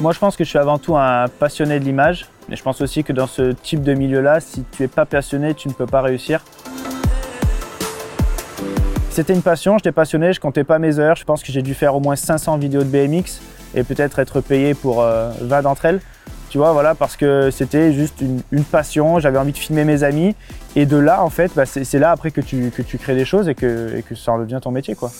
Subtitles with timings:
[0.00, 2.26] Moi, je pense que je suis avant tout un passionné de l'image.
[2.50, 5.54] Et je pense aussi que dans ce type de milieu-là, si tu n'es pas passionné,
[5.54, 6.44] tu ne peux pas réussir.
[9.08, 11.16] C'était une passion, j'étais passionné, je comptais pas mes heures.
[11.16, 13.40] Je pense que j'ai dû faire au moins 500 vidéos de BMX
[13.74, 16.00] et peut-être être payé pour 20 euh, d'entre elles.
[16.50, 20.34] Tu vois, voilà, parce que c'était juste une, passion, j'avais envie de filmer mes amis.
[20.76, 23.24] Et de là, en fait, bah, c'est là après que tu, que tu crées des
[23.24, 25.10] choses et que, et que ça en devient ton métier, quoi.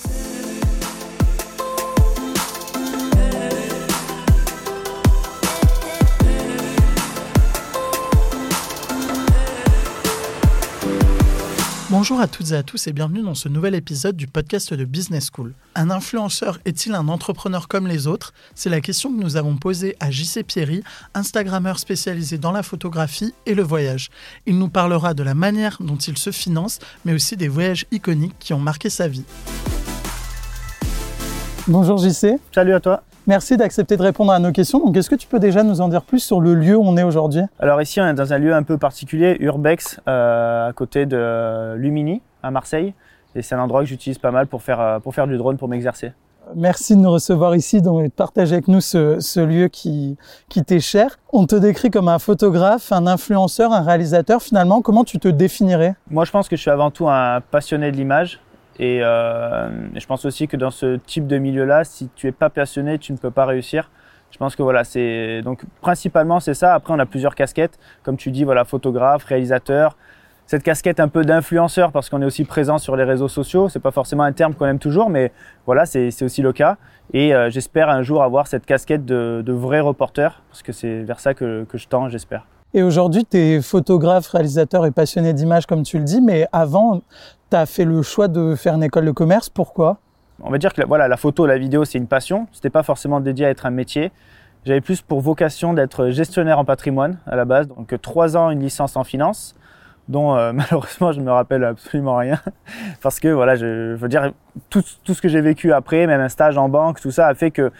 [11.98, 14.84] Bonjour à toutes et à tous et bienvenue dans ce nouvel épisode du podcast de
[14.84, 15.55] Business School.
[15.74, 18.34] Un influenceur est-il un entrepreneur comme les autres?
[18.55, 20.82] C'est la question que nous avons posée à JC Pierry,
[21.14, 24.10] Instagrammeur spécialisé dans la photographie et le voyage.
[24.45, 28.38] Il nous parlera de la manière dont il se finance, mais aussi des voyages iconiques
[28.41, 29.24] qui ont marqué sa vie.
[31.69, 32.38] Bonjour JC.
[32.55, 33.02] Salut à toi.
[33.27, 34.79] Merci d'accepter de répondre à nos questions.
[34.79, 36.97] Donc, est-ce que tu peux déjà nous en dire plus sur le lieu où on
[36.97, 37.41] est aujourd'hui?
[37.58, 41.75] Alors ici, on est dans un lieu un peu particulier, Urbex, euh, à côté de
[41.75, 42.95] Lumini, à Marseille.
[43.34, 45.56] Et c'est un endroit que j'utilise pas mal pour faire, euh, pour faire du drone,
[45.56, 46.12] pour m'exercer.
[46.55, 50.17] Merci de nous recevoir ici et de partager avec nous ce, ce lieu qui,
[50.48, 51.19] qui t'est cher.
[51.33, 54.41] On te décrit comme un photographe, un influenceur, un réalisateur.
[54.41, 55.97] Finalement, comment tu te définirais?
[56.12, 58.39] Moi, je pense que je suis avant tout un passionné de l'image.
[58.80, 62.50] Euh, et, je pense aussi que dans ce type de milieu-là, si tu es pas
[62.50, 63.91] passionné, tu ne peux pas réussir.
[64.30, 66.74] Je pense que voilà, c'est donc principalement c'est ça.
[66.74, 69.96] Après, on a plusieurs casquettes, comme tu dis, voilà, photographe, réalisateur.
[70.46, 73.68] Cette casquette un peu d'influenceur parce qu'on est aussi présent sur les réseaux sociaux.
[73.68, 75.33] C'est pas forcément un terme qu'on aime toujours, mais
[75.64, 76.77] voilà, c'est aussi le cas.
[77.12, 81.18] Et euh, j'espère un jour avoir cette casquette de, vrai reporter parce que c'est vers
[81.18, 82.46] ça que je tends, j'espère.
[82.77, 87.00] Et aujourd'hui, tu es photographe, réalisateur et passionné d'image, comme tu le dis, mais avant,
[87.50, 89.48] tu as fait le choix de faire une école de commerce.
[89.48, 89.96] Pourquoi?
[90.42, 92.46] On va dire que voilà, la photo, la vidéo, c'est une passion.
[92.52, 94.12] Ce n'était pas forcément dédié à être un métier.
[94.66, 97.66] J'avais plus pour vocation d'être gestionnaire en patrimoine à la base.
[97.66, 99.55] Donc trois ans, une licence en finance,
[100.11, 102.39] dont euh, malheureusement je ne me rappelle absolument rien.
[103.01, 104.33] Parce que voilà, je, veux dire,
[104.68, 107.34] tout, tout ce que j'ai vécu après, même un stage en banque, tout ça a
[107.34, 107.72] fait que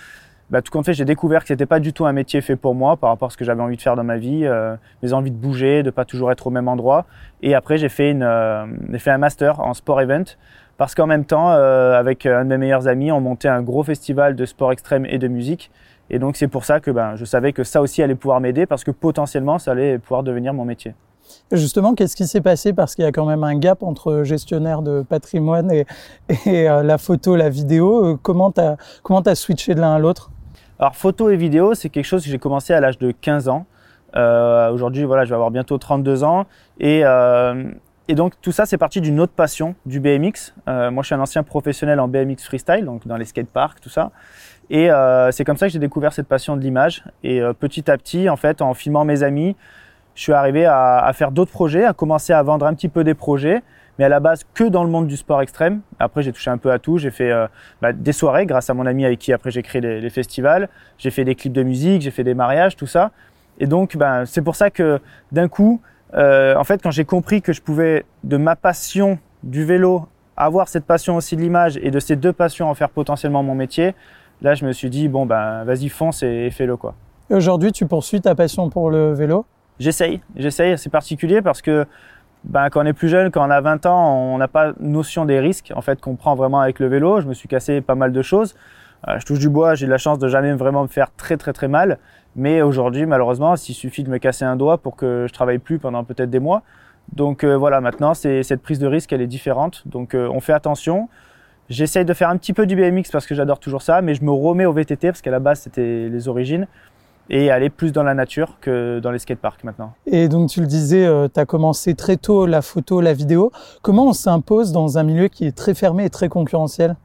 [0.49, 2.75] bah, tout compte fait, j'ai découvert que c'était pas du tout un métier fait pour
[2.75, 5.13] moi par rapport à ce que j'avais envie de faire dans ma vie, euh, mes
[5.13, 7.05] envies de bouger, de pas toujours être au même endroit.
[7.43, 8.67] Et après, j'ai fait euh,
[8.99, 10.25] fait un master en sport event
[10.77, 13.83] parce qu'en même temps, euh, avec un de mes meilleurs amis, on montait un gros
[13.83, 15.73] festival de sport extrême et de musique.
[16.11, 18.67] Et donc, c'est pour ça que ben, je savais que ça aussi allait pouvoir m'aider
[18.67, 20.95] parce que potentiellement, ça allait pouvoir devenir mon métier.
[21.51, 22.73] Justement, qu'est-ce qui s'est passé?
[22.73, 25.87] Parce qu'il y a quand même un gap entre gestionnaire de patrimoine et,
[26.47, 28.17] et la photo, la vidéo.
[28.23, 30.31] Comment tu as, comment as switché de l'un à l'autre?
[30.79, 33.67] Alors photo et vidéo, c'est quelque chose que j'ai commencé à l'âge de 15 ans.
[34.15, 36.47] Euh, Aujourd'hui, voilà, je vais avoir bientôt 32 ans.
[36.81, 37.65] Et, euh,
[38.09, 40.55] et donc tout ça, c'est parti d'une autre passion, du BMX.
[40.69, 43.89] Euh, moi, je suis un ancien professionnel en BMX freestyle, donc dans les skateparks, tout
[43.89, 44.11] ça.
[44.69, 44.89] Et
[45.31, 47.05] c'est comme ça que j'ai découvert cette passion de l'image.
[47.23, 49.55] Et petit à petit, en fait, en filmant mes amis,
[50.17, 53.15] je suis arrivé à faire d'autres projets, à commencer à vendre un petit peu des
[53.15, 53.63] projets
[53.99, 55.81] mais à la base que dans le monde du sport extrême.
[55.99, 56.99] Après, j'ai touché un peu à tout.
[56.99, 57.47] J'ai fait euh,
[57.81, 60.69] bah, des soirées grâce à mon ami avec qui après j'ai créé les, festivals.
[60.99, 63.11] J'ai fait des clips de musique, j'ai fait des mariages, tout ça.
[63.59, 65.01] Et donc, ben, c'est pour ça que
[65.33, 65.81] d'un coup,
[66.15, 70.69] euh, en fait, quand j'ai compris que je pouvais de ma passion du vélo avoir
[70.69, 73.95] cette passion aussi de l'image et de ces deux passions en faire potentiellement mon métier,
[74.43, 76.95] là, je me suis dit bon ben, vas-y fonce et, fais-le quoi.
[77.31, 79.47] Aujourd'hui, tu poursuis ta passion pour le vélo?
[79.79, 80.79] J'essaye, j'essaye.
[80.79, 81.87] C'est particulier parce que
[82.47, 85.25] ben, quand on est plus jeune, quand on a 20 ans, on n'a pas notion
[85.25, 87.21] des risques en fait qu'on prend vraiment avec le vélo.
[87.21, 88.55] Je me suis cassé pas mal de choses.
[89.09, 91.53] Euh, je touche du bois, j'ai la chance de jamais vraiment me faire très très
[91.53, 91.99] très mal.
[92.37, 95.79] Mais aujourd'hui, malheureusement, s'il suffit de me casser un doigt pour que je travaille plus
[95.79, 96.63] pendant peut-être des mois.
[97.15, 99.83] Donc euh, voilà, maintenant, cette prise de risque, elle est différente.
[99.87, 101.09] Donc euh, on fait attention.
[101.69, 104.23] J'essaye de faire un petit peu du BMX parce que j'adore toujours ça, mais je
[104.23, 106.69] me remets au VTT parce qu'à la base, c'était les origines
[107.29, 109.95] et aller plus dans la nature que dans les skateparks maintenant.
[110.07, 113.51] Et donc tu le disais, euh, tu as commencé très tôt la photo, la vidéo.
[113.83, 116.97] Comment on s'impose dans un milieu qui est très fermé et très concurrentiel?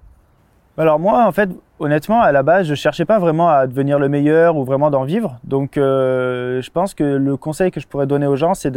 [0.77, 1.49] Alors moi, en fait,
[1.79, 5.03] honnêtement, à la base, je cherchais pas vraiment à devenir le meilleur ou vraiment d'en
[5.03, 5.37] vivre.
[5.43, 8.73] Donc euh, je pense que le conseil que je pourrais donner aux gens, c'est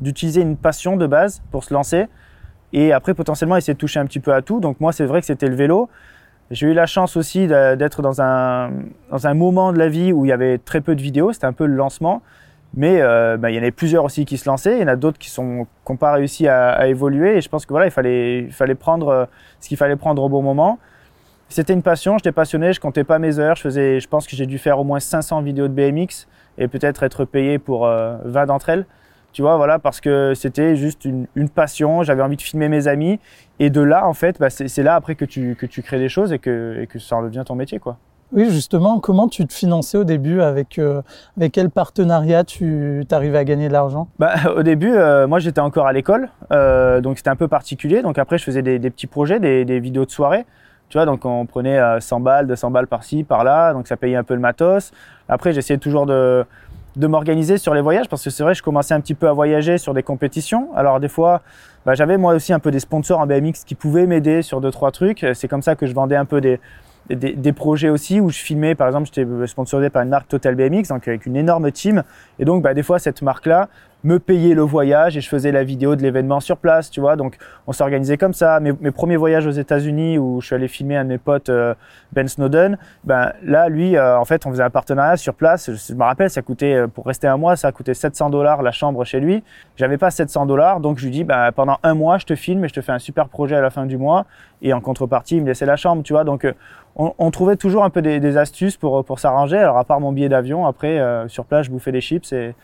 [0.00, 2.06] d'utiliser une passion de base pour se lancer
[2.72, 4.60] et après potentiellement essayer de toucher un petit peu à tout.
[4.60, 5.88] Donc moi, c'est vrai que c'était le vélo.
[6.50, 8.70] J'ai eu la chance aussi d'être dans un,
[9.10, 11.46] dans un moment de la vie où il y avait très peu de vidéos, c'était
[11.46, 12.22] un peu le lancement.
[12.74, 14.88] Mais euh, bah, il y en avait plusieurs aussi qui se lançaient, il y en
[14.88, 15.66] a d'autres qui n'ont
[15.96, 17.36] pas réussi à, évoluer.
[17.36, 19.24] Et je pense que voilà, il fallait, il fallait prendre euh,
[19.60, 20.78] ce qu'il fallait prendre au bon moment.
[21.48, 23.56] C'était une passion, j'étais passionné, je comptais pas mes heures.
[23.56, 26.26] Je, faisais, je pense que j'ai dû faire au moins 500 vidéos de BMX
[26.58, 28.86] et peut-être être payé pour 20 euh, d'entre elles.
[29.32, 32.88] Tu vois, voilà, parce que c'était juste une, une passion, j'avais envie de filmer mes
[32.88, 33.20] amis.
[33.60, 36.08] Et de là, en fait, bah, c'est là après que tu, que tu crées des
[36.08, 37.98] choses et que, et que ça en devient ton métier, quoi.
[38.30, 41.00] Oui, justement, comment tu te finançais au début avec, euh,
[41.38, 44.08] avec quel partenariat tu arrivais à gagner de l'argent?
[44.18, 48.02] Bah, Au début, euh, moi j'étais encore à l'école, euh, donc c'était un peu particulier.
[48.02, 50.44] Donc après, je faisais des, des petits projets, des, des, vidéos de soirée.
[50.90, 54.24] Tu vois, donc on prenait 100 balles, 200 balles par-ci, par-là, donc ça payait un
[54.24, 54.92] peu le matos.
[55.28, 56.46] Après, j'essayais toujours de,
[56.98, 59.32] de m'organiser sur les voyages parce que c'est vrai, je commençais un petit peu à
[59.32, 60.68] voyager sur des compétitions.
[60.74, 61.42] Alors des fois,
[61.86, 64.72] bah, j'avais moi aussi un peu des sponsors en BMX qui pouvaient m'aider sur deux
[64.72, 65.24] trois trucs.
[65.34, 66.60] C'est comme ça que je vendais un peu des
[67.08, 70.54] des, des, projets aussi où je filmais, par exemple, j'étais sponsorisé par une marque Total
[70.54, 72.02] BMX, donc avec une énorme team.
[72.38, 73.68] Et donc, bah, des fois, cette marque-là
[74.08, 77.16] me payait le voyage et je faisais la vidéo de l'événement sur place, tu vois.
[77.16, 78.58] Donc, on s'organisait comme ça.
[78.58, 81.74] Mes, premiers voyages aux États-Unis où je suis allé filmer un de mes potes, euh,
[82.12, 85.70] Ben Snowden, ben là, lui, euh, en fait, on faisait un partenariat sur place.
[85.70, 88.72] Je, me rappelle, ça coûtait, euh, pour rester un mois, ça coûtait 700 dollars la
[88.72, 89.44] chambre chez lui.
[89.76, 92.64] J'avais pas 700 dollars, donc je lui dis, ben, pendant un mois, je te filme
[92.64, 94.24] et je te fais un super projet à la fin du mois.
[94.62, 96.24] Et en contrepartie, il me laissait la chambre, tu vois.
[96.24, 96.46] Donc,
[96.96, 99.58] on, trouvait toujours un peu des, astuces pour, pour s'arranger.
[99.58, 102.56] Alors, à part mon billet d'avion, après, sur place, je bouffais des chips et,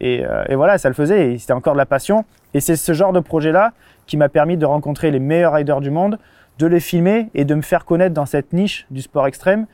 [0.00, 1.36] et, euh, et voilà, ça le faisait.
[1.38, 2.24] C'était encore de la passion.
[2.54, 3.72] Et c'est ce genre de projet-là
[4.06, 6.18] qui m'a permis de rencontrer les meilleurs riders du monde,
[6.58, 9.66] de les filmer et de me faire connaître dans cette niche du sport extrême.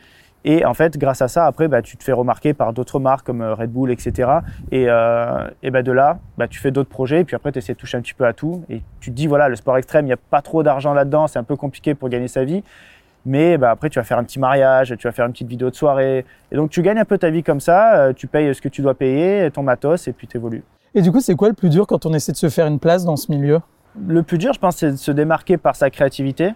[0.45, 3.27] Et en fait, grâce à ça, après, bah, tu te fais remarquer par d'autres marques
[3.27, 4.31] comme euh, Red Bull, etc.
[4.71, 7.23] Et, euh, et bah, de là, bah, tu fais d'autres projets.
[7.23, 8.65] Et puis après, tu essaies de toucher un petit peu à tout.
[8.71, 11.27] Et tu te dis, voilà, le sport extrême, il n'y a pas trop d'argent là-dedans.
[11.27, 12.63] C'est un peu compliqué pour gagner sa vie.
[13.27, 15.69] Mais bah, après, tu vas faire un petit mariage, tu vas faire une petite vidéo
[15.69, 16.25] de soirée.
[16.53, 17.97] Et donc, tu gagnes un peu ta vie comme ça.
[17.97, 20.63] Euh, tu payes ce que tu dois payer, ton matos, et puis tu évolues.
[20.95, 22.79] Et du coup, c'est quoi le plus dur quand on essaie de se faire une
[22.79, 23.61] place dans ce milieu?
[24.07, 26.55] Le plus dur, je pense, c'est de se démarquer par sa créativité.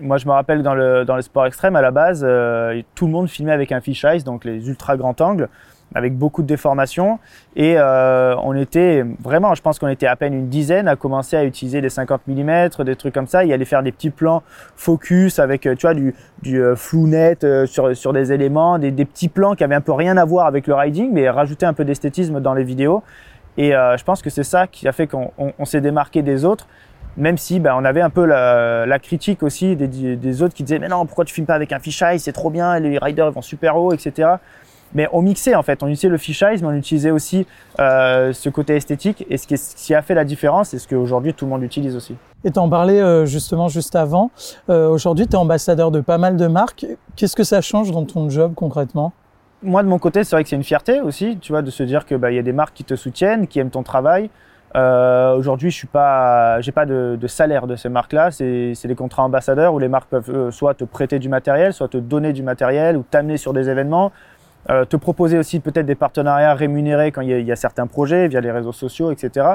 [0.00, 3.06] Moi, je me rappelle dans le, dans le sport extrême, à la base, euh, tout
[3.06, 5.48] le monde filmait avec un fisheye, donc les ultra grands angles
[5.94, 7.18] avec beaucoup de déformations.
[7.56, 11.36] Et euh, on était vraiment, je pense qu'on était à peine une dizaine à commencer
[11.36, 14.42] à utiliser des 50 mm, des trucs comme ça, et aller faire des petits plans
[14.76, 18.90] focus avec, tu vois, du, du euh, flou net euh, sur, sur des éléments, des,
[18.90, 21.66] des, petits plans qui avaient un peu rien à voir avec le riding, mais rajouter
[21.66, 23.02] un peu d'esthétisme dans les vidéos.
[23.56, 26.22] Et euh, je pense que c'est ça qui a fait qu'on on, on s'est démarqué
[26.22, 26.66] des autres
[27.16, 30.62] même si ben, on avait un peu la, la critique aussi des, des, autres qui
[30.62, 33.32] disaient mais non pourquoi tu filmes pas avec un fisheye c'est trop bien les riders
[33.32, 34.34] vont super haut etc
[34.94, 37.46] mais on mixait en fait, on utilisait le fisheye, mais on utilisait aussi
[37.78, 39.26] euh, ce côté esthétique.
[39.28, 41.62] Et ce qui, ce qui, a fait la différence, c'est ce qu'aujourd'hui tout le monde
[41.62, 42.16] utilise aussi.
[42.44, 44.30] Et tu en parlais euh, justement juste avant.
[44.70, 46.86] Euh, aujourd'hui, tu es ambassadeur de pas mal de marques.
[47.16, 49.12] Qu'est-ce que ça change dans ton job concrètement?
[49.62, 51.82] Moi, de mon côté, c'est vrai que c'est une fierté aussi, tu vois, de se
[51.82, 54.30] dire que bah, y a des marques qui te soutiennent, qui aiment ton travail.
[54.76, 58.30] Euh, Aujourd'hui, je suis pas, j'ai pas de, de, salaire de ces marques-là.
[58.30, 61.88] C'est des contrats ambassadeurs où les marques peuvent euh, soit te prêter du matériel, soit
[61.88, 64.12] te donner du matériel ou t'amener sur des événements.
[64.70, 68.40] Euh, te proposer aussi peut-être des partenariats rémunérés quand il y, a, certains projets via
[68.42, 69.46] les réseaux sociaux, etc.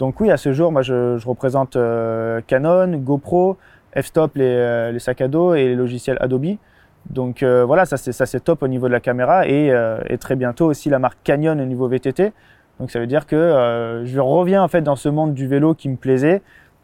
[0.00, 3.58] Donc oui, à ce jour, moi je, représente euh, Canon, GoPro,
[3.94, 6.56] f-stop les, euh, les, sacs à dos et les logiciels Adobe.
[7.10, 9.72] Donc voilà, ça c'est top au niveau de la caméra et,
[10.08, 12.32] et, très bientôt aussi la marque Canyon au niveau VTT.
[12.78, 15.88] Donc ça veut dire que je reviens en fait dans ce monde du vélo qui
[15.88, 16.42] me plaisait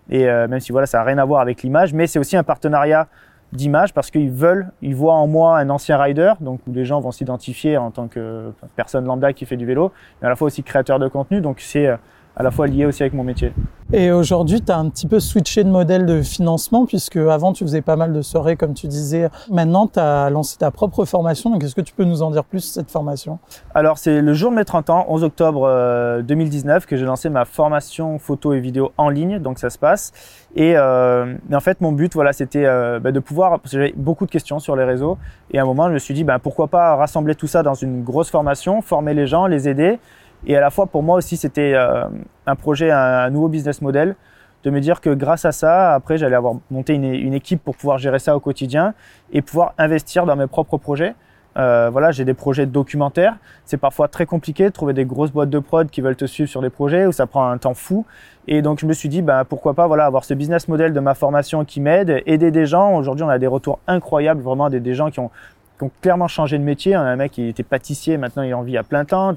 [0.08, 2.44] et même si voilà ça n'a rien à voir avec l'image, mais c'est aussi un
[2.44, 3.08] partenariat
[3.52, 7.00] d'image parce qu'ils veulent, ils voient en moi un ancien rider, donc où les gens
[7.00, 10.46] vont s'identifier en tant que personne lambda qui fait du vélo, mais à la fois
[10.46, 11.96] aussi créateur de contenu, donc c'est
[12.36, 13.52] à la fois lié aussi avec mon métier.
[13.92, 17.64] Et aujourd'hui, tu as un petit peu switché de modèle de financement, puisque avant, tu
[17.64, 19.30] faisais pas mal de soirées, comme tu disais.
[19.50, 21.50] Maintenant, tu as lancé ta propre formation.
[21.50, 23.38] Donc, est-ce que tu peux nous en dire plus cette formation?
[23.74, 27.44] Alors, c'est le jour de mes 30 ans, 11 octobre 2019, que j'ai lancé ma
[27.44, 29.38] formation photo et vidéo en ligne.
[29.38, 30.12] Donc, ça se passe.
[30.56, 33.94] Et, euh, en fait, mon but, voilà, c'était euh, bah, de pouvoir, parce que j'avais
[33.96, 35.16] beaucoup de questions sur les réseaux.
[35.52, 37.74] Et à un moment, je me suis dit, bah, pourquoi pas rassembler tout ça dans
[37.74, 40.00] une grosse formation, former les gens, les aider.
[40.46, 42.04] Et à la fois, pour moi aussi, c'était euh,
[42.46, 44.14] un projet, un, nouveau business model,
[44.62, 47.98] de me dire que grâce à ça, après, j'allais avoir monté une, équipe pour pouvoir
[47.98, 48.94] gérer ça au quotidien
[49.32, 51.14] et pouvoir investir dans mes propres projets.
[51.56, 53.36] Euh, voilà, j'ai des projets documentaires.
[53.64, 56.50] C'est parfois très compliqué de trouver des grosses boîtes de prod qui veulent te suivre
[56.50, 58.04] sur des projets où ça prend un temps fou.
[58.46, 61.00] Et donc, je me suis dit, bah, pourquoi pas, voilà, avoir ce business model de
[61.00, 62.96] ma formation qui m'aide, aider des gens.
[62.96, 65.30] Aujourd'hui, on a des retours incroyables, vraiment des gens qui ont
[65.78, 66.94] qui ont clairement changé de métier.
[66.94, 69.34] Un mec qui était pâtissier, maintenant il en vit à plein temps.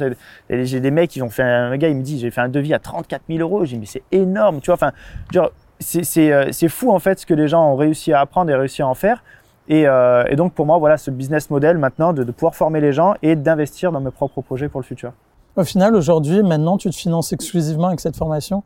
[0.50, 2.74] J'ai des mecs qui ont fait un, gars, il me dit, j'ai fait un devis
[2.74, 3.66] à 34 000 euros.
[3.66, 4.76] J'ai dit, mais c'est énorme, tu vois.
[4.76, 4.92] Enfin,
[5.80, 8.88] c'est fou en fait ce que les gens ont réussi à apprendre et réussi à
[8.88, 9.24] en faire.
[9.68, 13.14] Et, euh, donc pour moi, voilà ce business model maintenant de pouvoir former les gens
[13.22, 15.14] et d'investir dans mes propres projets pour le futur.
[15.56, 18.64] Au final, aujourd'hui, maintenant, tu te finances exclusivement avec cette formation?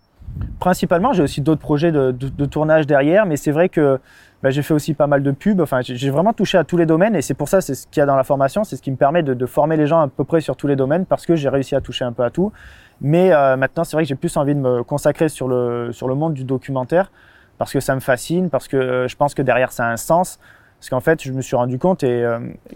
[0.63, 3.99] Principalement, j'ai aussi d'autres projets de, tournage derrière, mais c'est vrai que
[4.41, 5.59] bah, j'ai fait aussi pas mal de pubs.
[5.59, 7.99] Enfin, j'ai vraiment touché à tous les domaines et c'est pour ça, c'est ce qu'il
[7.99, 10.07] y a dans la formation, c'est ce qui me permet de, former les gens à
[10.07, 12.29] peu près sur tous les domaines parce que j'ai réussi à toucher un peu à
[12.29, 12.53] tout.
[13.01, 16.07] Mais euh, maintenant, c'est vrai que j'ai plus envie de me consacrer sur le, sur
[16.07, 17.11] le monde du documentaire
[17.57, 19.97] parce que ça me fascine, parce que euh, je pense que derrière ça a un
[19.97, 20.39] sens.
[20.79, 22.25] Parce qu'en fait, je me suis rendu compte et,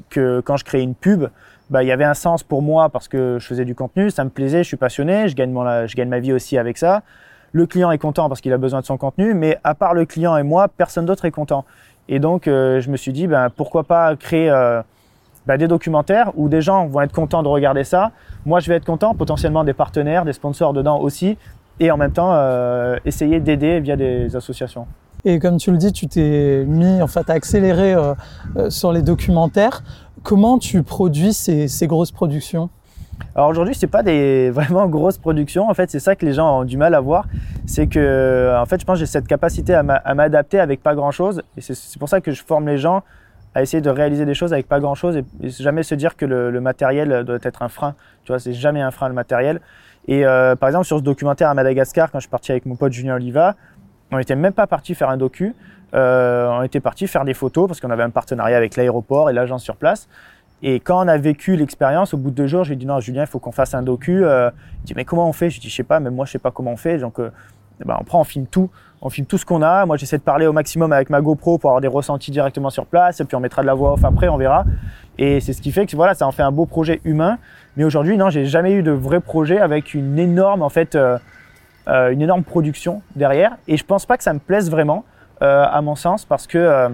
[0.10, 1.28] que quand je créais une pub,
[1.70, 4.26] bah, il y avait un sens pour moi parce que je faisais du contenu, ça
[4.26, 7.04] me plaisait, je suis passionné, je gagne, mon, je gagne ma vie aussi avec ça.
[7.58, 10.06] Le client est content parce qu'il a besoin de son contenu, mais à part le
[10.06, 11.66] client et moi, personne d'autre est content.
[12.08, 14.52] Et donc, je me suis dit, ben, pourquoi pas créer
[15.48, 18.12] bah, des documentaires où des gens vont être contents de regarder ça.
[18.46, 21.38] Moi, je vais être content, potentiellement des partenaires, des sponsors dedans aussi,
[21.80, 24.88] et en même temps euh, essayer d'aider via des associations.
[25.24, 28.14] Et comme tu le dis, tu t'es mis, en fait, à accélérer euh,
[28.58, 29.84] euh, sur les documentaires.
[30.22, 32.70] Comment tu produis ces grosses productions?
[33.36, 35.70] Alors aujourd'hui, c'est pas des vraiment grosses productions.
[35.70, 37.26] En fait, c'est ça que les gens ont du mal à voir.
[37.66, 41.12] C'est que, en fait, je pense que j'ai cette capacité à m'adapter avec pas grand
[41.12, 41.44] chose.
[41.56, 43.04] Et c'est pour ça que je forme les gens
[43.58, 46.26] à essayer de réaliser des choses avec pas grand chose et, jamais se dire que
[46.26, 47.96] le, matériel doit être un frein.
[48.24, 49.62] Tu vois, c'est jamais un frein le matériel.
[50.08, 52.76] Et euh, par exemple, sur ce documentaire à Madagascar, quand je suis parti avec mon
[52.76, 53.56] pote Julien Oliva,
[54.12, 55.56] on n'était même pas parti faire un docu.
[55.94, 59.34] Euh, on était parti faire des photos parce qu'on avait un partenariat avec l'aéroport et
[59.34, 60.08] l'agence sur place.
[60.64, 63.22] Et quand on a vécu l'expérience, au bout de deux jours, j'ai dit non, Julien,
[63.22, 64.26] il faut qu'on fasse un docu.
[64.26, 64.50] Euh,
[64.84, 65.50] il dit mais comment on fait?
[65.50, 66.98] Je dis je sais pas, même moi je sais pas comment on fait.
[66.98, 67.30] Donc euh,
[67.86, 68.70] ben, on prend, on filme tout
[69.02, 69.86] on filme tout ce qu'on a.
[69.86, 72.86] Moi, j'essaie de parler au maximum avec ma GoPro pour avoir des ressentis directement sur
[72.86, 73.20] place.
[73.20, 74.66] Et puis, on mettra de la voix off après, on verra.
[75.18, 77.38] Et c'est ce qui fait que voilà, ça en fait un beau projet humain.
[77.76, 81.18] Mais aujourd'hui, non, j'ai jamais eu de vrai projet avec une énorme, en fait, euh,
[81.88, 83.58] euh, une énorme production derrière.
[83.68, 85.06] Et je pense pas que ça me plaise vraiment,
[85.40, 86.90] à mon sens, parce que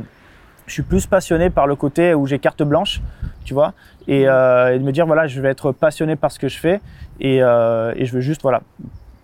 [0.68, 3.02] je suis plus passionné par le côté où j'ai carte blanche,
[3.46, 3.74] tu vois,
[4.08, 6.82] et, et, de me dire voilà, je vais être passionné par ce que je fais
[7.20, 8.62] et, et je veux juste voilà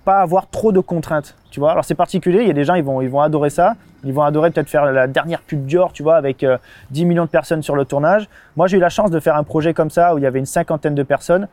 [0.05, 1.71] pas avoir trop de contraintes, tu vois.
[1.71, 3.75] Alors c'est particulier, il y a des gens, ils vont, ils vont adorer ça.
[4.03, 6.45] Ils vont adorer peut-être faire la dernière pub Dior, tu vois, avec
[6.91, 8.29] 10 euh, millions de personnes sur le tournage.
[8.55, 10.39] Moi, j'ai eu la chance de faire un projet comme ça où il y avait
[10.39, 11.47] une cinquantaine de personnes.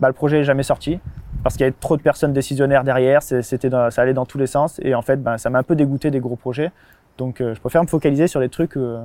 [0.00, 0.98] Bah, le projet n'est jamais sorti
[1.44, 3.22] parce qu'il y avait trop de personnes décisionnaires derrière.
[3.22, 4.80] C'était ça allait dans tous les sens.
[4.82, 6.72] Et en fait, bah, ça m'a un peu dégoûté des gros projets.
[7.16, 8.98] Donc, euh, je préfère me focaliser sur des trucs euh,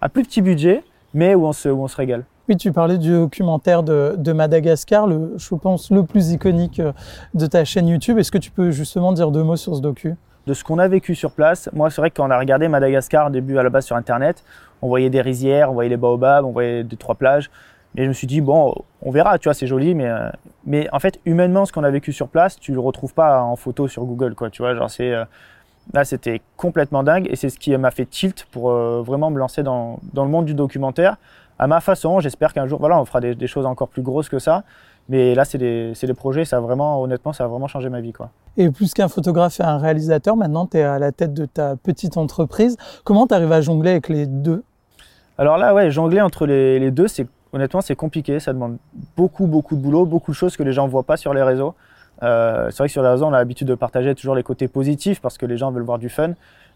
[0.00, 0.82] à plus petit budget,
[1.14, 2.24] mais où on se, où on se régale.
[2.48, 6.92] Oui, tu parlais du documentaire de, Madagascar, le, je pense le plus iconique euh,
[7.34, 8.18] de ta chaîne YouTube.
[8.18, 10.16] Est-ce que tu peux justement dire deux mots sur ce docu?
[10.46, 12.66] De ce qu'on a vécu sur place, moi c'est vrai que quand on a regardé
[12.66, 14.42] Madagascar au début à la base sur Internet,
[14.82, 17.50] on voyait des rizières, on voyait les baobabs, on voyait deux, trois plages.
[17.96, 20.30] Et je me suis dit, bon, on verra, tu vois, c'est joli, mais, euh,
[20.64, 23.56] mais en fait, humainement, ce qu'on a vécu sur place, tu le retrouves pas en
[23.56, 25.12] photo sur Google, quoi, tu vois, genre c'est...
[25.12, 25.24] Euh,
[25.92, 29.62] là, c'était complètement dingue et c'est ce qui m'a fait tilt pour vraiment me lancer
[29.62, 31.16] dans, dans, le monde du documentaire
[31.60, 32.20] à ma façon.
[32.20, 34.64] J'espère qu'un jour, voilà, on fera des, choses encore plus grosses que ça.
[35.08, 38.00] Mais là, c'est des, des, projets, ça a vraiment, honnêtement, ça a vraiment changé ma
[38.00, 38.12] vie.
[38.12, 38.30] Quoi.
[38.56, 41.76] Et plus qu'un photographe et un réalisateur, maintenant, tu es à la tête de ta
[41.76, 42.76] petite entreprise.
[43.04, 44.62] Comment tu arrives à jongler avec les deux?
[45.36, 48.40] Alors là, ouais, jongler entre les, deux, c'est honnêtement, c'est compliqué.
[48.40, 48.76] Ça demande
[49.16, 51.42] beaucoup, beaucoup de boulot, beaucoup de choses que les gens ne voient pas sur les
[51.42, 51.74] réseaux.
[52.22, 54.68] Euh, c'est vrai que sur les réseaux, on a l'habitude de partager toujours les côtés
[54.68, 56.32] positifs parce que les gens veulent voir du fun.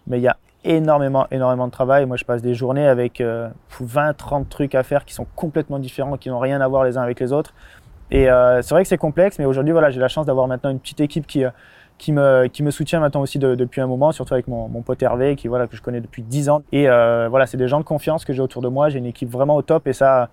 [0.07, 2.07] Mais il y a énormément, énormément de travail.
[2.07, 5.79] Moi, je passe des journées avec 20, euh, 30 trucs à faire qui sont complètement
[5.79, 7.55] différents, qui n'ont rien à voir les uns avec les autres.
[8.11, 10.71] Et euh, c'est vrai que c'est complexe, mais aujourd'hui, voilà, j'ai la chance d'avoir maintenant
[10.71, 14.69] une petite équipe qui, euh, me soutient maintenant aussi depuis un moment, surtout avec mon,
[14.69, 16.63] mon, pote Hervé, qui, voilà, que je connais depuis 10 ans.
[16.73, 18.89] Et voilà, c'est des gens de confiance que j'ai autour de moi.
[18.89, 19.87] J'ai une équipe vraiment au top.
[19.87, 20.29] Et ça,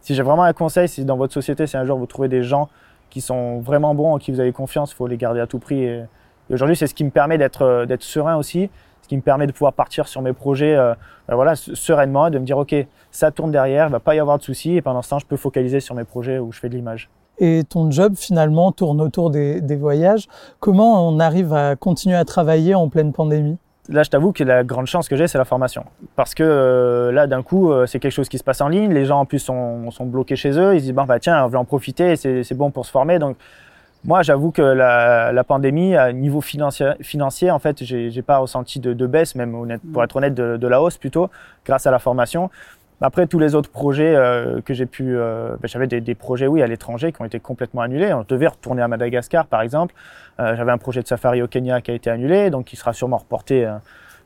[0.00, 2.42] si j'ai vraiment un conseil, si dans votre société, si un jour vous trouvez des
[2.42, 2.68] gens
[3.10, 5.58] qui sont vraiment bons, en qui vous avez confiance, il faut les garder à tout
[5.58, 5.84] prix.
[5.84, 6.04] Et,
[6.50, 8.70] aujourd'hui, c'est ce qui me permet d'être serein aussi
[9.06, 10.92] ce qui me permet de pouvoir partir sur mes projets euh,
[11.28, 12.74] ben voilà, sereinement de me dire, OK,
[13.12, 15.20] ça tourne derrière, il ne va pas y avoir de soucis, et pendant ce temps,
[15.20, 17.08] je peux focaliser sur mes projets où je fais de l'image.
[17.38, 20.26] Et ton job finalement tourne autour des, voyages.
[20.58, 23.58] Comment on arrive à continuer à travailler en pleine pandémie?
[23.88, 25.84] Là, je t'avoue que la grande chance que j'ai, c'est la formation.
[26.16, 28.92] Parce que euh, là, d'un coup, euh, c'est quelque chose qui se passe en ligne.
[28.92, 30.74] Les gens, en plus, sont, sont bloqués chez eux.
[30.74, 33.18] Ils se disent, bah, tiens, on veut en profiter, c'est bon pour se former.
[33.18, 33.36] Donc,
[34.04, 38.78] moi, j'avoue que la, la, pandémie, à niveau financier, financier en fait, j'ai pas ressenti
[38.78, 41.28] de, de, baisse, même honnête, pour être honnête, de, de, la hausse plutôt,
[41.64, 42.50] grâce à la formation.
[43.00, 46.46] Après, tous les autres projets euh, que j'ai pu, euh, ben, j'avais des, des, projets,
[46.46, 48.12] oui, à l'étranger qui ont été complètement annulés.
[48.14, 49.94] On devait retourner à Madagascar, par exemple.
[50.40, 52.92] Euh, j'avais un projet de safari au Kenya qui a été annulé, donc qui sera
[52.92, 53.72] sûrement reporté euh,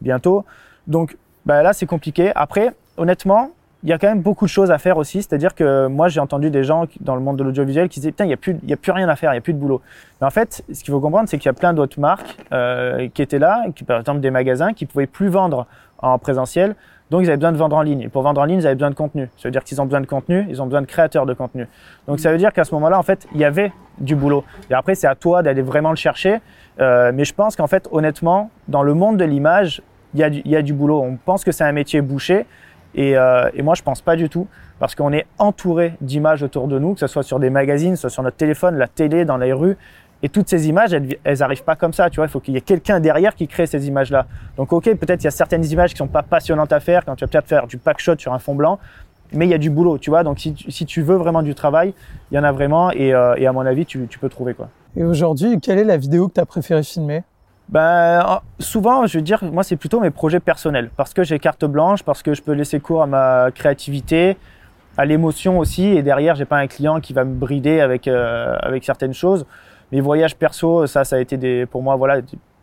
[0.01, 0.45] bientôt.
[0.87, 2.33] Donc ben, là, c'est compliqué.
[2.35, 3.51] Après, honnêtement,
[3.83, 5.23] il y a quand même beaucoup de choses à faire aussi.
[5.23, 8.25] C'est-à-dire que moi, j'ai entendu des gens dans le monde de l'audiovisuel qui disaient Putain,
[8.25, 9.59] il n'y a, plus, y a plus rien à faire, il n'y a plus de
[9.59, 9.81] boulot.
[10.21, 13.09] Mais en fait, ce qu'il faut comprendre, c'est qu'il y a plein d'autres marques euh,
[13.09, 15.67] qui étaient là, qui, par exemple des magasins qui pouvaient plus vendre
[15.99, 16.75] en présentiel.
[17.11, 18.03] Donc, ils avaient besoin de vendre en ligne.
[18.03, 19.29] Et pour vendre en ligne, ils avaient besoin de contenu.
[19.37, 21.67] Ça veut dire qu'ils ont besoin de contenu, ils ont besoin de créateurs de contenu.
[22.07, 24.45] Donc, ça veut dire qu'à ce moment-là, en fait, il y avait du boulot.
[24.71, 26.41] Et après, c'est à toi d'aller vraiment le chercher.
[26.81, 29.83] Euh, mais je pense qu'en fait, honnêtement, dans le monde de l'image,
[30.15, 31.01] il y, y, a du boulot.
[31.01, 32.47] On pense que c'est un métier bouché.
[32.95, 34.49] Et, euh, et, moi, je pense pas du tout,
[34.79, 38.11] parce qu'on est entouré d'images autour de nous, que ce soit sur des magazines, soit
[38.11, 39.77] sur notre téléphone, la télé, dans les rues.
[40.23, 42.27] Et toutes ces images, elles, elles arrivent pas comme ça, tu vois.
[42.27, 44.27] Il faut qu'il y ait quelqu'un derrière qui crée ces images-là.
[44.57, 47.17] Donc, ok, peut-être il y a certaines images qui sont pas passionnantes à faire quand
[47.17, 48.79] tu vas peut-être faire du pack shot sur un fond blanc,
[49.33, 50.23] mais il y a du boulot, tu vois.
[50.23, 51.95] Donc, si, tu- si tu veux vraiment du travail,
[52.31, 54.53] il y en a vraiment, et, euh, et à mon avis, tu, tu peux trouver
[54.55, 54.69] quoi.
[54.97, 57.23] Et aujourd'hui, quelle est la vidéo que tu as préféré filmer?
[57.71, 61.39] Ben, en- souvent, je veux dire, moi, c'est plutôt mes projets personnels, parce que j'ai
[61.39, 64.37] carte blanche, parce que je peux laisser cours à ma créativité,
[64.99, 68.57] à l'émotion aussi, et derrière, j'ai pas un client qui va me brider avec euh,
[68.61, 69.47] avec certaines choses.
[69.93, 72.21] Mes voyages perso, ça, ça a été des, pour moi, voilà,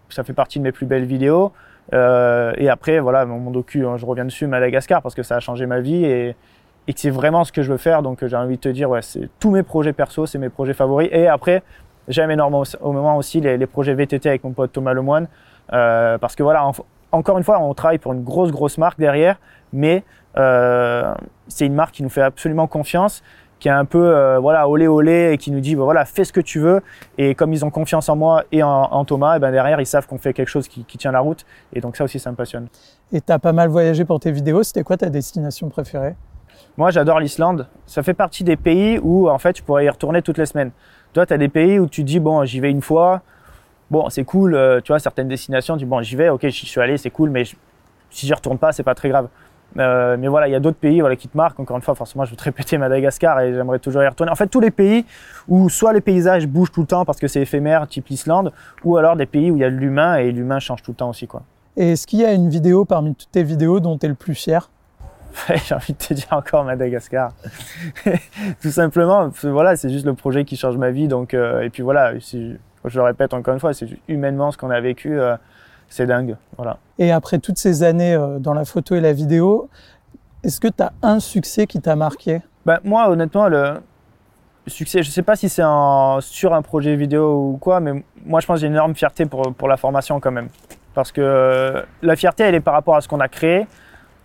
[0.10, 1.52] ça fait partie de mes plus belles vidéos.
[1.94, 5.40] Euh, et après, voilà, mon, docu, hein, je reviens dessus, Madagascar, parce que ça a
[5.40, 6.36] changé ma vie et
[6.88, 8.02] et que c'est vraiment ce que je veux faire.
[8.02, 10.74] Donc, j'ai envie de te dire, ouais, c'est tous mes projets perso, c'est mes projets
[10.74, 11.10] favoris.
[11.12, 11.62] Et après,
[12.08, 15.28] j'aime énormément au moment aussi les, projets VTT avec mon pote Thomas Lemoine,
[15.74, 16.72] euh, parce que voilà, en-
[17.12, 19.38] encore une fois, on travaille pour une grosse, grosse marque derrière,
[19.74, 20.04] mais
[20.38, 21.14] euh,
[21.50, 23.22] c'est une marque qui nous fait absolument confiance,
[23.60, 26.24] qui est un peu, euh, voilà, olé olé, et qui nous dit, bah, voilà, fais
[26.24, 26.82] ce que tu veux.
[27.18, 29.86] Et comme ils ont confiance en moi et en, en Thomas, et ben derrière, ils
[29.86, 31.46] savent qu'on fait quelque chose qui, qui tient la route.
[31.74, 32.68] Et donc ça aussi, ça me passionne.
[33.12, 34.64] Et tu as pas mal voyagé pour tes vidéos.
[34.64, 36.16] C'était quoi ta destination préférée?
[36.78, 37.68] Moi, j'adore l'Islande.
[37.88, 40.72] Ça fait partie des pays où, en fait, tu pourrais y retourner toutes les semaines.
[41.14, 43.22] Toi, tu as des pays où tu dis, bon, j'y vais une fois.
[43.90, 44.54] Bon, c'est cool.
[44.54, 47.10] euh, tu vois, certaines destinations, tu dis, bon, j'y vais, ok, j'y suis allé, c'est
[47.10, 47.56] cool, mais je-
[48.10, 49.30] si j'y retourne pas, c'est pas très grave.
[49.78, 51.60] Euh, mais voilà, il y a d'autres pays voilà, qui te marquent.
[51.60, 54.32] Encore une fois, forcément, je veux te répéter Madagascar et j'aimerais toujours y retourner.
[54.32, 55.06] En fait, tous les pays
[55.48, 58.52] où soit les paysages bougent tout le temps parce que c'est éphémère, type l'Islande,
[58.84, 60.98] ou alors des pays où il y a de l'humain et l'humain change tout le
[60.98, 61.44] temps aussi, quoi.
[61.76, 64.16] Et est-ce qu'il y a une vidéo parmi toutes tes vidéos dont tu es le
[64.16, 64.70] plus fier?
[65.66, 67.32] J'ai envie de te dire encore Madagascar.
[68.62, 71.08] Tout simplement, parce que voilà, c'est juste le projet qui change ma vie.
[71.08, 72.58] Donc, euh, et puis voilà, je
[72.98, 75.36] le répète encore une fois, c'est humainement ce qu'on a vécu, euh,
[75.90, 76.36] c'est dingue.
[76.58, 76.78] Voilà.
[77.00, 79.70] Et après toutes ces années euh, dans la photo et la vidéo,
[80.44, 82.42] est-ce que tu as un succès qui t'a marqué?
[82.66, 83.80] Ben, moi, honnêtement, le
[84.68, 85.64] succès, je sais pas si c'est
[86.22, 89.26] sur un projet vidéo ou quoi, mais moi, je pense que j'ai une énorme fierté
[89.26, 90.50] pour, pour la formation quand même.
[90.94, 93.68] Parce que euh, la fierté, elle est par rapport à ce qu'on a créé.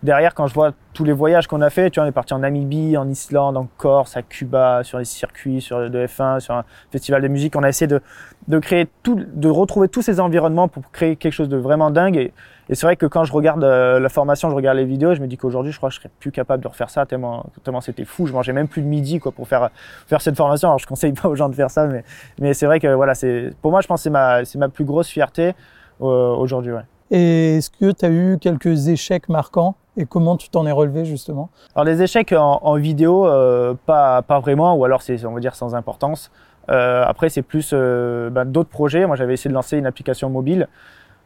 [0.02, 2.34] Derrière, quand je vois tous les voyages qu'on a fait, tu vois, on est parti
[2.34, 6.54] en Namibie, en Islande, en Corse, à Cuba, sur les circuits, sur de F1, sur
[6.54, 7.54] un festival de musique.
[7.54, 8.00] On a essayé de,
[8.48, 12.16] de créer tout, de retrouver tous ces environnements pour créer quelque chose de vraiment dingue.
[12.16, 12.32] Et,
[12.68, 15.20] et c'est vrai que quand je regarde euh, la formation, je regarde les vidéos, je
[15.20, 17.80] me dis qu'aujourd'hui, je crois que je serais plus capable de refaire ça tellement, tellement
[17.80, 18.26] c'était fou.
[18.26, 19.70] Je mangeais même plus de midi, quoi, pour faire,
[20.08, 20.68] faire cette formation.
[20.68, 22.02] Alors, je conseille pas aux gens de faire ça, mais,
[22.40, 24.68] mais c'est vrai que voilà, c'est, pour moi, je pense que c'est ma, c'est ma
[24.68, 25.54] plus grosse fierté
[26.00, 26.82] euh, aujourd'hui, ouais.
[27.12, 29.76] Et est-ce que tu as eu quelques échecs marquants?
[29.96, 31.50] Et comment tu t'en es relevé justement?
[31.74, 35.40] Alors les échecs en, en vidéo, euh, pas, pas vraiment, ou alors c'est on va
[35.40, 36.30] dire sans importance.
[36.70, 39.06] Euh, après c'est plus euh, ben, d'autres projets.
[39.06, 40.68] Moi j'avais essayé de lancer une application mobile.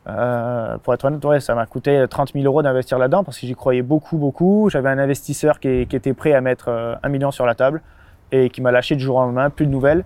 [0.09, 3.47] Euh, pour être honnête, ouais, ça m'a coûté 30 000 euros d'investir là-dedans parce que
[3.47, 4.69] j'y croyais beaucoup, beaucoup.
[4.71, 7.83] J'avais un investisseur qui, qui était prêt à mettre euh, un million sur la table
[8.31, 10.05] et qui m'a lâché du jour au lendemain, plus de nouvelles.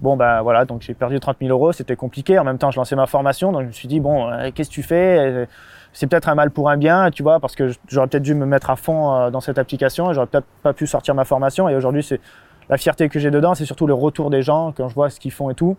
[0.00, 2.38] Bon ben voilà, donc j'ai perdu 30 000 euros, c'était compliqué.
[2.38, 4.70] En même temps, je lançais ma formation, donc je me suis dit bon, euh, qu'est-ce
[4.70, 5.18] que tu fais?
[5.18, 5.46] Euh,
[5.92, 8.46] C'est peut-être un mal pour un bien, tu vois, parce que j'aurais peut-être dû me
[8.46, 11.68] mettre à fond euh, dans cette application et j'aurais peut-être pas pu sortir ma formation.
[11.68, 12.20] Et aujourd'hui, c'est
[12.70, 15.20] la fierté que j'ai dedans, c'est surtout le retour des gens quand je vois ce
[15.20, 15.76] qu'ils font et tout.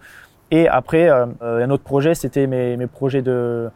[0.51, 3.69] Et après, un autre projet, c'était mes, mes projets de,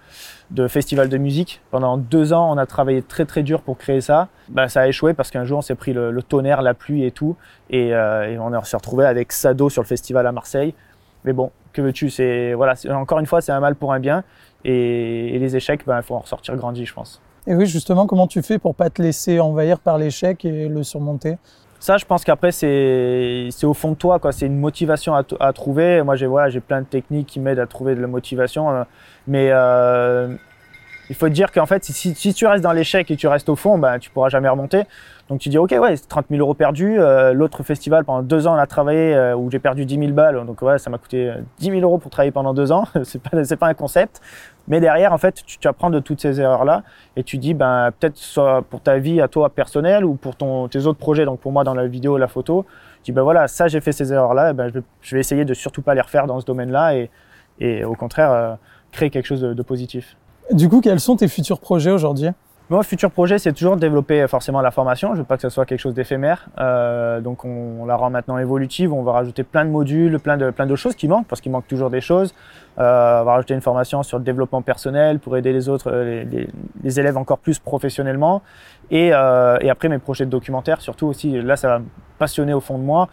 [0.52, 1.62] de festival de musique.
[1.72, 4.28] Pendant deux ans, on a travaillé très très dur pour créer ça.
[4.50, 7.12] Ben, ça a échoué parce qu'un jour, on s'est pris le, tonnerre, la pluie et
[7.12, 7.36] tout.
[7.70, 10.74] Et, euh, on s'est retrouvé avec Sado sur le festival à Marseille.
[11.24, 12.10] Mais bon, que veux-tu?
[12.56, 14.24] Voilà, encore une fois, c'est un mal pour un bien.
[14.64, 17.22] Et, les échecs, ben, il faut en ressortir grandi, je pense.
[17.48, 20.84] Et oui, justement, comment tu fais pour pas te laisser envahir par l'échec et le
[20.84, 21.38] surmonter?
[21.80, 24.20] Ça, je pense qu'après, c'est au fond de toi.
[24.32, 26.02] C'est une motivation à, trouver.
[26.04, 28.70] Moi, j'ai voilà, plein de techniques qui m'aident à trouver de la motivation.
[28.72, 28.84] euh,
[29.28, 30.36] mais euh,
[31.10, 33.56] il faut te dire qu'en fait, si, tu restes dans l'échec et tu restes au
[33.56, 34.84] fond, ben, tu pourras jamais remonter.
[35.30, 36.98] Donc tu dis, ok, ouais, c'est 30 000 euros perdus.
[37.00, 40.44] Euh, L'autre festival, pendant deux ans, on a travaillé où j'ai perdu 10 000 balles.
[40.46, 42.86] Donc ouais, ça m'a coûté euh, 10 000 euros pour travailler pendant deux ans.
[43.04, 44.22] c'est pas, pas un concept.
[44.68, 46.84] Mais derrière, en fait, tu, tu apprends de toutes ces erreurs-là
[47.16, 50.68] et tu dis, ben, peut-être soit pour ta vie à toi personnelle ou pour ton,
[50.68, 51.26] tes autres projets.
[51.26, 52.66] Donc pour moi, dans la vidéo, la photo,
[53.04, 54.52] tu dis, ben voilà, ça, j'ai fait ces erreurs-là.
[54.52, 56.96] eh Ben, je, vais, je vais essayer de surtout pas les refaire dans ce domaine-là
[56.96, 57.10] et,
[57.60, 58.56] et au contraire, euh,
[58.92, 60.18] créer quelque chose de positif.
[60.52, 62.30] Du coup, quels sont tes futurs projets aujourd'hui?
[62.68, 65.14] Moi, futur projet, c'est toujours de développer euh, forcément la formation.
[65.14, 66.48] Je veux pas que ce soit quelque chose d'éphémère.
[66.58, 68.92] Euh, donc, on, la rend maintenant évolutive.
[68.92, 71.52] On va rajouter plein de modules, plein de, plein de choses qui manquent, parce qu'il
[71.52, 72.34] manque toujours des choses.
[72.80, 77.00] Euh, on va rajouter une formation sur le développement personnel pour aider les autres, les,
[77.00, 78.42] élèves encore plus professionnellement.
[78.90, 81.82] Et, après, mes projets de documentaire, surtout aussi, là, ça va
[82.18, 83.10] passionner au fond de moi.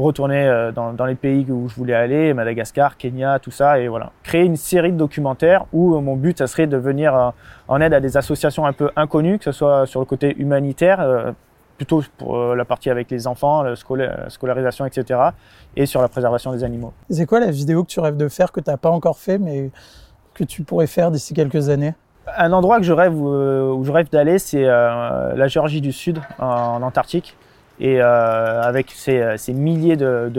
[0.00, 3.86] Retourner euh, dans, dans les pays où je voulais aller, Madagascar, Kenya, tout ça, et
[3.86, 4.12] voilà.
[4.22, 7.30] Créer une série de documentaires où euh, mon but, ça serait de venir euh,
[7.68, 11.34] en aide à des associations un peu inconnues, que ce soit sur le côté humanitaire,
[11.76, 15.20] plutôt pour la partie avec les enfants, la scolarisation, etc.
[15.76, 16.94] Et sur la préservation des animaux.
[17.10, 19.38] C'est quoi la vidéo que tu rêves de faire que tu n'as pas encore fait,
[19.38, 19.70] mais
[20.32, 21.94] que tu pourrais faire d'ici quelques années?
[22.38, 26.82] Un endroit que je rêve, où je rêve d'aller, c'est la Géorgie du Sud, en
[26.82, 27.36] Antarctique
[27.80, 30.30] et euh, avec ces, milliers de,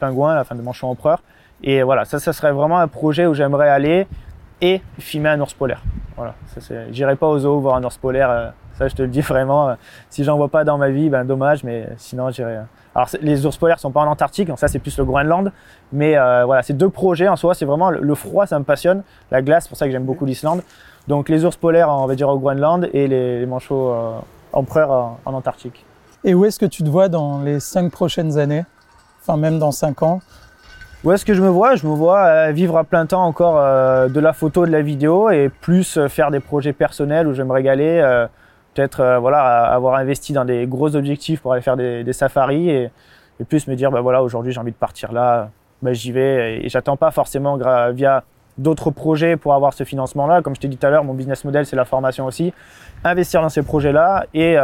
[0.00, 1.22] pingouins, enfin de manchots empereurs.
[1.62, 4.06] Et voilà, ça, ça serait vraiment un projet où j'aimerais aller
[4.60, 5.82] et filmer un ours polaire.
[6.16, 6.34] Voilà,
[6.90, 8.48] j'irai pas au zoo voir un ours polaire, euh,
[8.78, 9.76] ça je te le dis vraiment.
[10.08, 12.58] si j'en vois pas dans ma vie, ben dommage, mais sinon j'irai.
[12.94, 15.52] Alors les ours polaires sont pas en Antarctique, donc ça c'est plus le Groenland,
[15.92, 19.02] mais euh, voilà, ces deux projets en soi, c'est vraiment le froid, ça me passionne,
[19.30, 20.62] la glace, c'est pour ça que j'aime beaucoup l'Islande.
[21.08, 23.92] Donc les ours polaires, on va dire au Groenland, et les, manchots
[24.52, 25.84] empereurs en Antarctique.
[26.26, 28.64] Et où est-ce que tu te vois dans les cinq prochaines années?
[29.20, 30.22] Enfin, même dans cinq ans?
[31.04, 31.76] Où est-ce que je me vois?
[31.76, 34.80] Je me vois euh, vivre à plein temps encore euh, de la photo, de la
[34.80, 38.24] vidéo et plus euh, faire des projets personnels où je vais me régaler.
[38.72, 42.90] Peut-être voilà, avoir investi dans des gros objectifs pour aller faire des, safaris et,
[43.48, 46.68] plus me dire bah voilà aujourd'hui j'ai envie de partir là, bah, j'y vais et,
[46.68, 47.56] j'attends pas forcément
[47.92, 48.24] via
[48.58, 50.42] d'autres projets pour avoir ce financement là.
[50.42, 52.52] Comme je t'ai dit tout à l'heure, mon business model c'est la formation aussi.
[53.04, 54.56] Investir dans ces projets là et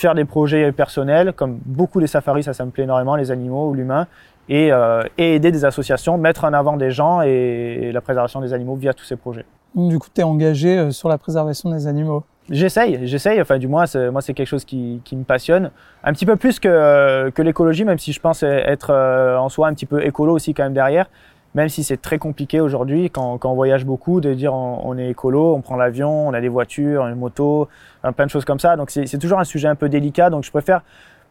[0.00, 3.68] faire des projets personnels, comme beaucoup des safaris, ça, ça me plaît énormément, les animaux
[3.68, 4.06] ou l'humain,
[4.48, 8.76] et, euh, aider des associations, mettre en avant des gens et, la préservation des animaux
[8.76, 9.44] via tous ces projets.
[9.74, 13.58] Donc, du coup, tu es engagé euh, sur la préservation des animaux J'essaye, j'essaye, enfin
[13.58, 15.70] du moins, moi c'est quelque chose qui, qui, me passionne,
[16.02, 19.68] un petit peu plus que, que l'écologie, même si je pense être euh, en soi
[19.68, 21.06] un petit peu écolo aussi quand même derrière,
[21.54, 25.10] même si c'est très compliqué aujourd'hui quand, quand, on voyage beaucoup de dire on, est
[25.10, 27.68] écolo, on prend l'avion, on a des voitures, une moto,
[28.16, 28.76] plein de choses comme ça.
[28.76, 30.30] Donc c'est toujours un sujet un peu délicat.
[30.30, 30.82] Donc je préfère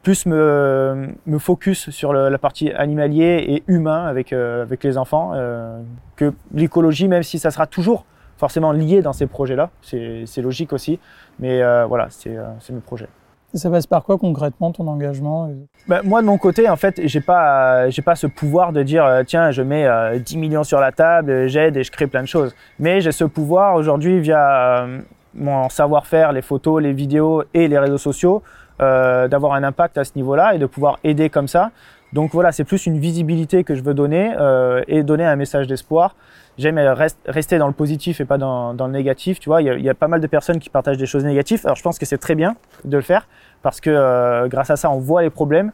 [0.03, 4.97] plus me, me focus sur le, la partie animalier et humain avec, euh, avec les
[4.97, 5.81] enfants euh,
[6.15, 8.05] que l'écologie, même si ça sera toujours
[8.37, 9.69] forcément lié dans ces projets-là.
[9.81, 10.99] C'est logique aussi.
[11.39, 12.37] Mais euh, voilà, c'est
[12.71, 13.09] mes projets.
[13.53, 15.49] Ça passe par quoi concrètement ton engagement
[15.87, 19.03] ben, Moi de mon côté, en fait, j'ai pas, j'ai pas ce pouvoir de dire
[19.03, 19.87] euh, tiens, je mets
[20.19, 22.55] 10 euh, millions sur la table, j'aide et je crée plein de choses.
[22.77, 24.99] Mais j'ai ce pouvoir aujourd'hui via euh,
[25.33, 28.43] mon savoir-faire, les photos, les vidéos et les réseaux sociaux,
[28.79, 31.71] d'avoir un impact à ce niveau-là et de pouvoir aider comme ça.
[32.13, 34.33] Donc voilà, c'est plus une visibilité que je veux donner
[34.87, 36.15] et donner un message d'espoir
[36.59, 36.77] j'aime
[37.25, 39.39] rester dans le positif et pas dans, le négatif.
[39.39, 41.61] Tu vois, il y, a, pas mal de personnes qui partagent des choses négatives.
[41.63, 43.27] Alors je pense que c'est très bien de le faire
[43.63, 45.71] parce que euh, grâce à ça, on voit les problèmes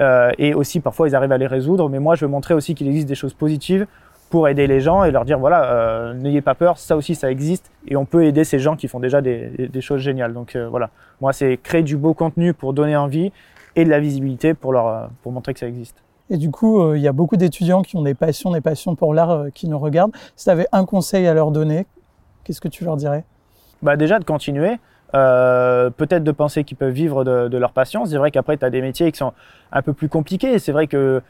[0.00, 1.88] euh, et aussi parfois ils arrivent à les résoudre.
[1.88, 3.86] Mais moi, je veux montrer aussi qu'il existe des choses positives
[4.28, 7.30] pour aider les gens et leur dire voilà, euh, n'ayez pas peur, ça aussi ça
[7.30, 10.32] existe et on peut aider ces gens qui font déjà des, des choses géniales.
[10.32, 13.30] Donc voilà, moi c'est créer du beau contenu pour donner envie
[13.76, 16.02] et de la visibilité pour leur pour montrer que ça existe.
[16.30, 18.94] Et du coup, euh, il y a beaucoup d'étudiants qui ont des passions, des passions
[18.94, 20.12] pour l'art euh, qui nous regardent.
[20.36, 21.86] Si tu avais un conseil à leur donner,
[22.44, 23.24] qu'est-ce que tu leur dirais?
[23.82, 24.78] Bah Déjà de continuer.
[25.14, 28.04] Euh, peut-être de penser qu'ils peuvent vivre de, leur passion.
[28.06, 29.32] C'est vrai qu'après, tu as des métiers qui sont
[29.70, 30.58] un peu plus compliqués.
[30.58, 31.22] C'est vrai que,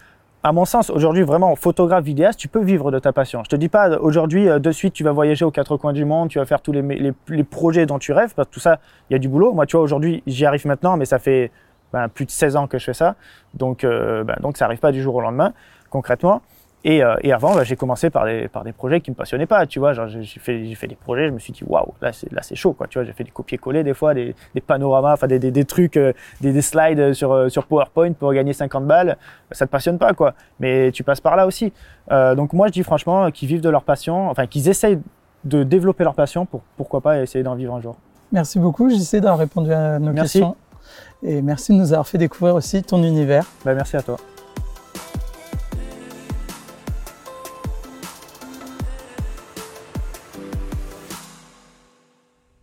[0.42, 3.42] à mon sens, aujourd'hui, vraiment, photographe, vidéaste, tu peux vivre de ta passion.
[3.44, 6.30] Je te dis pas, aujourd'hui, de suite, tu vas voyager aux quatre coins du monde,
[6.30, 8.78] tu vas faire tous les, les projets dont tu rêves, parce que tout ça,
[9.10, 9.52] il y a du boulot.
[9.52, 11.50] Moi, tu vois, aujourd'hui, j'y arrive maintenant, mais ça fait
[11.94, 13.14] ben, plus de 16 ans que je fais ça.
[13.54, 15.52] Donc, euh, ben, donc ça n'arrive pas du jour au lendemain,
[15.90, 16.42] concrètement.
[16.82, 19.46] Et, euh, et avant, ben, j'ai commencé par des, par des projets qui me passionnaient
[19.46, 19.64] pas.
[19.66, 22.30] Tu vois, j'ai fait, j'ai fait des projets, je me suis dit, waouh, là, c'est,
[22.32, 22.88] là, c'est chaud, quoi.
[22.88, 25.64] Tu vois, j'ai fait des copier-coller des fois, des, des panoramas, enfin, des, des, des,
[25.64, 29.16] trucs, euh, des, des, slides sur, sur PowerPoint pour gagner 50 balles.
[29.52, 30.34] Ça te passionne pas, quoi.
[30.58, 31.72] Mais tu passes par là aussi.
[32.10, 34.98] donc, moi, je dis franchement qu'ils vivent de leur passion, enfin, qu'ils essayent
[35.44, 37.96] de développer leur passion pour pourquoi pas essayer d'en vivre un jour.
[38.34, 40.40] Merci beaucoup, j'essaie d'avoir répondu à nos Merci.
[40.40, 40.56] questions.
[41.24, 43.46] Et merci de nous avoir fait découvrir aussi ton univers.
[43.64, 44.18] Bah, merci à toi.